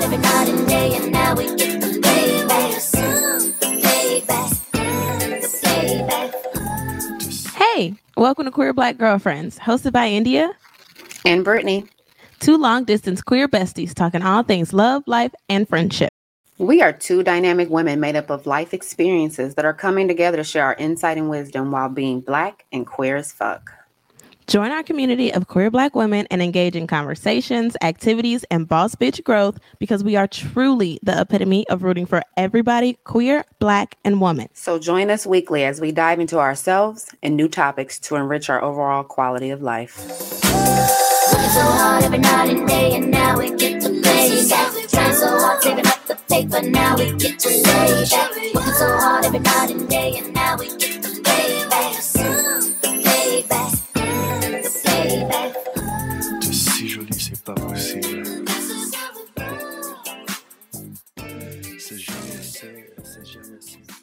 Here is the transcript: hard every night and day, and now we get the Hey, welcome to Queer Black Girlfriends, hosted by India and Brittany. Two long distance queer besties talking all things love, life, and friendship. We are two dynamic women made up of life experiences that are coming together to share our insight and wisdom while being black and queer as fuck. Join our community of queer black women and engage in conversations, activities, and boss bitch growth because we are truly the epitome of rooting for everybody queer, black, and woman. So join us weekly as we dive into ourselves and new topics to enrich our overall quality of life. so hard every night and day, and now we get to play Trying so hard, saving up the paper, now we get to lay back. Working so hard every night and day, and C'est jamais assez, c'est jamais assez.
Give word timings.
hard 0.00 0.12
every 0.12 0.18
night 0.18 0.48
and 0.48 0.68
day, 0.68 0.96
and 0.96 1.12
now 1.12 1.34
we 1.34 1.46
get 1.56 1.80
the 1.80 1.90
Hey, 7.56 7.94
welcome 8.16 8.44
to 8.46 8.50
Queer 8.50 8.72
Black 8.72 8.98
Girlfriends, 8.98 9.58
hosted 9.58 9.92
by 9.92 10.08
India 10.08 10.52
and 11.24 11.44
Brittany. 11.44 11.86
Two 12.40 12.56
long 12.56 12.84
distance 12.84 13.22
queer 13.22 13.48
besties 13.48 13.94
talking 13.94 14.22
all 14.22 14.42
things 14.42 14.72
love, 14.72 15.02
life, 15.06 15.32
and 15.48 15.68
friendship. 15.68 16.08
We 16.58 16.82
are 16.82 16.92
two 16.92 17.22
dynamic 17.22 17.70
women 17.70 18.00
made 18.00 18.16
up 18.16 18.30
of 18.30 18.46
life 18.46 18.74
experiences 18.74 19.54
that 19.54 19.64
are 19.64 19.72
coming 19.72 20.08
together 20.08 20.36
to 20.38 20.44
share 20.44 20.64
our 20.64 20.74
insight 20.74 21.16
and 21.16 21.30
wisdom 21.30 21.70
while 21.70 21.88
being 21.88 22.20
black 22.20 22.64
and 22.72 22.86
queer 22.86 23.16
as 23.16 23.32
fuck. 23.32 23.70
Join 24.50 24.72
our 24.72 24.82
community 24.82 25.32
of 25.32 25.46
queer 25.46 25.70
black 25.70 25.94
women 25.94 26.26
and 26.28 26.42
engage 26.42 26.74
in 26.74 26.88
conversations, 26.88 27.76
activities, 27.82 28.44
and 28.50 28.66
boss 28.66 28.96
bitch 28.96 29.22
growth 29.22 29.60
because 29.78 30.02
we 30.02 30.16
are 30.16 30.26
truly 30.26 30.98
the 31.04 31.20
epitome 31.20 31.68
of 31.68 31.84
rooting 31.84 32.04
for 32.04 32.24
everybody 32.36 32.94
queer, 33.04 33.44
black, 33.60 33.96
and 34.04 34.20
woman. 34.20 34.48
So 34.52 34.80
join 34.80 35.08
us 35.08 35.24
weekly 35.24 35.62
as 35.62 35.80
we 35.80 35.92
dive 35.92 36.18
into 36.18 36.40
ourselves 36.40 37.14
and 37.22 37.36
new 37.36 37.46
topics 37.46 38.00
to 38.00 38.16
enrich 38.16 38.50
our 38.50 38.60
overall 38.60 39.04
quality 39.04 39.50
of 39.50 39.62
life. 39.62 39.92
so 39.92 41.60
hard 41.60 42.02
every 42.02 42.18
night 42.18 42.50
and 42.50 42.66
day, 42.66 42.96
and 42.96 43.08
now 43.08 43.38
we 43.38 43.54
get 43.54 43.80
to 43.82 43.88
play 44.02 44.30
Trying 44.88 45.14
so 45.14 45.28
hard, 45.28 45.62
saving 45.62 45.86
up 45.86 46.04
the 46.06 46.16
paper, 46.28 46.60
now 46.68 46.96
we 46.96 47.12
get 47.12 47.38
to 47.38 47.48
lay 47.50 48.04
back. 48.10 48.34
Working 48.52 48.72
so 48.72 48.98
hard 48.98 49.24
every 49.26 49.38
night 49.38 49.70
and 49.70 49.88
day, 49.88 50.18
and 50.18 50.39
C'est 61.78 61.98
jamais 61.98 62.36
assez, 62.38 62.94
c'est 63.02 63.26
jamais 63.26 63.56
assez. 63.56 63.99